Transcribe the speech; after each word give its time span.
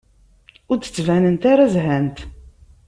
Ur 0.71 0.77
d-ttbanent 0.77 1.43
ara 1.51 1.65
zhant. 1.73 2.17